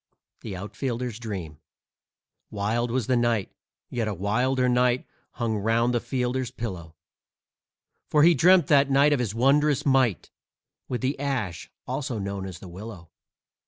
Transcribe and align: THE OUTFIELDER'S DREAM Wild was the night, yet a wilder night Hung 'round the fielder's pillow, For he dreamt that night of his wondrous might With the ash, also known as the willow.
THE 0.39 0.55
OUTFIELDER'S 0.55 1.19
DREAM 1.19 1.59
Wild 2.49 2.89
was 2.89 3.05
the 3.05 3.15
night, 3.15 3.51
yet 3.91 4.07
a 4.07 4.15
wilder 4.15 4.67
night 4.67 5.05
Hung 5.33 5.57
'round 5.59 5.93
the 5.93 5.99
fielder's 5.99 6.49
pillow, 6.49 6.95
For 8.09 8.23
he 8.23 8.33
dreamt 8.33 8.65
that 8.65 8.89
night 8.89 9.13
of 9.13 9.19
his 9.19 9.35
wondrous 9.35 9.85
might 9.85 10.31
With 10.87 11.01
the 11.01 11.19
ash, 11.19 11.69
also 11.85 12.17
known 12.17 12.47
as 12.47 12.57
the 12.57 12.67
willow. 12.67 13.11